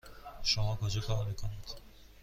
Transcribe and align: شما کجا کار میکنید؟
شما 0.43 0.75
کجا 0.75 1.01
کار 1.01 1.25
میکنید؟ 1.25 1.65